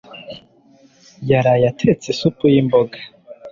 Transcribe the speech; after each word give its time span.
Yaraye 1.29 1.65
atetse 1.71 2.05
isupu 2.13 2.43
yimboga 2.53 2.97